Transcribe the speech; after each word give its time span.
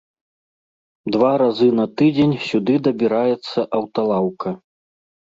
Два 1.15 1.33
разы 1.41 1.67
на 1.79 1.85
тыдзень 1.99 2.33
сюды 2.47 2.73
дабіраецца 2.87 3.59
аўталаўка. 3.81 4.55